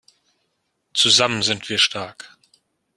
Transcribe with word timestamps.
Zusammen 0.95 1.43
sind 1.43 1.69
wir 1.69 1.77
stark! 1.77 2.35